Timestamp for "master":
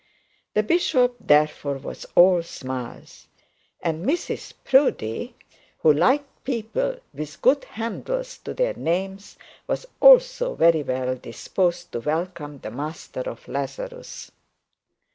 12.71-13.21